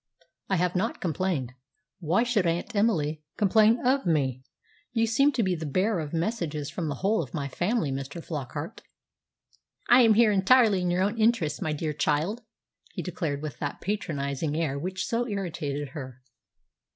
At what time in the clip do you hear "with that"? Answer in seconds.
13.43-13.79